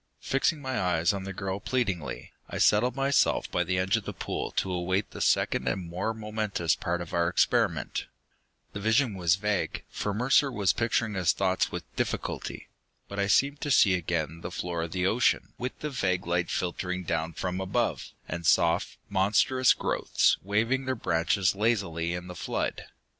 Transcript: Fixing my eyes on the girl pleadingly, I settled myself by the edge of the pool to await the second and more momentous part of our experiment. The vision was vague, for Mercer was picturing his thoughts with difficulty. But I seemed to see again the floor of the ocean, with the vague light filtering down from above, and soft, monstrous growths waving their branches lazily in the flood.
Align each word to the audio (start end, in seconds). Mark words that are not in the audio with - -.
Fixing 0.21 0.63
my 0.63 0.81
eyes 0.81 1.13
on 1.13 1.25
the 1.25 1.31
girl 1.31 1.59
pleadingly, 1.59 2.31
I 2.49 2.57
settled 2.57 2.95
myself 2.95 3.51
by 3.51 3.63
the 3.63 3.77
edge 3.77 3.95
of 3.97 4.03
the 4.05 4.13
pool 4.13 4.49
to 4.53 4.71
await 4.73 5.11
the 5.11 5.21
second 5.21 5.67
and 5.67 5.87
more 5.87 6.11
momentous 6.11 6.73
part 6.75 7.01
of 7.01 7.13
our 7.13 7.27
experiment. 7.29 8.07
The 8.73 8.79
vision 8.79 9.13
was 9.15 9.35
vague, 9.35 9.83
for 9.91 10.11
Mercer 10.11 10.51
was 10.51 10.73
picturing 10.73 11.13
his 11.13 11.33
thoughts 11.33 11.71
with 11.71 11.83
difficulty. 11.95 12.67
But 13.07 13.19
I 13.19 13.27
seemed 13.27 13.61
to 13.61 13.69
see 13.69 13.93
again 13.93 14.41
the 14.41 14.49
floor 14.49 14.81
of 14.81 14.91
the 14.91 15.05
ocean, 15.05 15.53
with 15.59 15.77
the 15.81 15.91
vague 15.91 16.25
light 16.25 16.49
filtering 16.49 17.03
down 17.03 17.33
from 17.33 17.61
above, 17.61 18.09
and 18.27 18.43
soft, 18.43 18.97
monstrous 19.07 19.71
growths 19.75 20.35
waving 20.41 20.85
their 20.85 20.95
branches 20.95 21.53
lazily 21.55 22.15
in 22.15 22.25
the 22.25 22.33
flood. 22.33 22.85